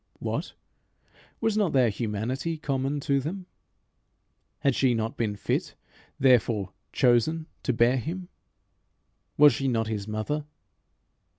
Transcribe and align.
What! 0.17 0.53
was 1.41 1.55
not 1.55 1.73
their 1.73 1.89
humanity 1.91 2.57
common 2.57 2.99
to 3.01 3.19
them? 3.19 3.45
Had 4.61 4.73
she 4.73 4.95
not 4.95 5.15
been 5.15 5.35
fit, 5.35 5.75
therefore 6.19 6.73
chosen, 6.91 7.45
to 7.61 7.71
bear 7.71 7.97
him? 7.97 8.27
Was 9.37 9.53
she 9.53 9.67
not 9.67 9.85
his 9.85 10.07
mother? 10.07 10.45